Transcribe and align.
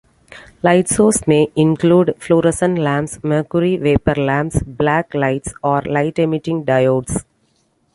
Light 0.63 0.87
sources 0.87 1.27
may 1.27 1.51
include 1.55 2.15
fluorescent 2.17 2.79
lamps, 2.79 3.23
mercury-vapor 3.23 4.15
lamps, 4.15 4.59
black 4.65 5.13
lights, 5.13 5.53
or 5.63 5.83
light-emitting 5.83 6.65
diodes. 6.65 7.23